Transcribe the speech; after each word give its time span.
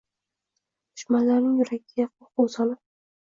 Dushmanlarning 0.99 1.59
yuragiga 1.59 2.05
ko’rkuv 2.15 2.49
solib 2.57 2.81